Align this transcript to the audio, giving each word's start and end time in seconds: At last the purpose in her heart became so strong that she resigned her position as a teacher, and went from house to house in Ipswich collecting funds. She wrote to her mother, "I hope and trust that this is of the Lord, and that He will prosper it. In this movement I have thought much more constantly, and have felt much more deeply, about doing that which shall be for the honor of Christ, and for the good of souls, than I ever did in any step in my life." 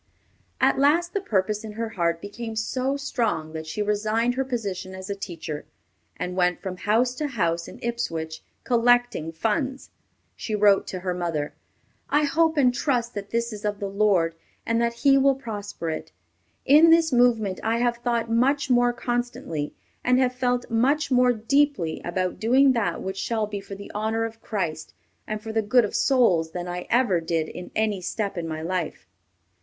At 0.59 0.79
last 0.79 1.13
the 1.13 1.21
purpose 1.21 1.63
in 1.63 1.73
her 1.73 1.89
heart 1.89 2.21
became 2.21 2.55
so 2.55 2.97
strong 2.97 3.53
that 3.53 3.67
she 3.67 3.83
resigned 3.83 4.33
her 4.33 4.43
position 4.43 4.95
as 4.95 5.11
a 5.11 5.15
teacher, 5.15 5.65
and 6.17 6.35
went 6.35 6.59
from 6.59 6.77
house 6.77 7.13
to 7.13 7.27
house 7.27 7.67
in 7.67 7.77
Ipswich 7.83 8.41
collecting 8.63 9.31
funds. 9.31 9.91
She 10.35 10.55
wrote 10.55 10.87
to 10.87 11.01
her 11.01 11.13
mother, 11.13 11.53
"I 12.09 12.23
hope 12.23 12.57
and 12.57 12.73
trust 12.73 13.13
that 13.13 13.29
this 13.29 13.53
is 13.53 13.63
of 13.63 13.79
the 13.79 13.87
Lord, 13.87 14.33
and 14.65 14.81
that 14.81 14.95
He 15.05 15.19
will 15.19 15.35
prosper 15.35 15.91
it. 15.91 16.11
In 16.65 16.89
this 16.89 17.13
movement 17.13 17.59
I 17.63 17.77
have 17.77 17.97
thought 17.97 18.27
much 18.27 18.71
more 18.71 18.93
constantly, 18.93 19.75
and 20.03 20.17
have 20.17 20.33
felt 20.33 20.71
much 20.71 21.11
more 21.11 21.31
deeply, 21.31 22.01
about 22.03 22.39
doing 22.39 22.71
that 22.71 23.03
which 23.03 23.17
shall 23.17 23.45
be 23.45 23.59
for 23.61 23.75
the 23.75 23.91
honor 23.93 24.25
of 24.25 24.41
Christ, 24.41 24.95
and 25.27 25.43
for 25.43 25.53
the 25.53 25.61
good 25.61 25.85
of 25.85 25.93
souls, 25.93 26.53
than 26.53 26.67
I 26.67 26.87
ever 26.89 27.19
did 27.21 27.47
in 27.49 27.69
any 27.75 28.01
step 28.01 28.35
in 28.35 28.47
my 28.47 28.63
life." 28.63 29.05